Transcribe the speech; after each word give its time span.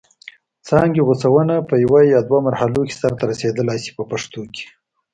څانګې 0.67 1.05
غوڅونه 1.07 1.55
په 1.69 1.75
یوه 1.83 2.01
یا 2.13 2.19
دوه 2.27 2.39
مرحلو 2.47 2.81
کې 2.87 2.95
سرته 3.01 3.23
رسیدلای 3.31 3.79
شي 3.83 3.91
په 3.97 4.03
پښتو 4.11 4.41
کې. 4.53 4.65